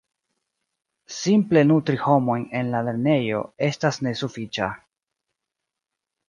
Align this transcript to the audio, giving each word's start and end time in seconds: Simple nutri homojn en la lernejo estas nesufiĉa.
Simple 1.17 1.61
nutri 1.67 1.99
homojn 2.05 2.45
en 2.61 2.71
la 2.77 2.81
lernejo 2.87 3.43
estas 3.69 4.01
nesufiĉa. 4.09 4.71